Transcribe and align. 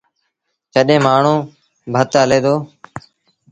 جڏهيݩ 0.73 1.03
مآڻهوٚݩ 1.05 1.49
ڀت 1.93 2.11
هلي 2.21 2.39
دو۔ 2.45 2.55